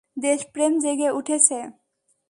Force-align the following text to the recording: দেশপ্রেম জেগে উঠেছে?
দেশপ্রেম 0.17 0.71
জেগে 0.79 1.09
উঠেছে? 1.11 1.57